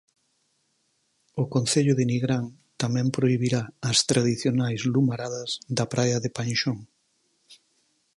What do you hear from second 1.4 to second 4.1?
O concello de Nigrán tamén prohibirá as